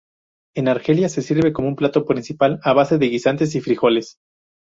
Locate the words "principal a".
2.07-2.73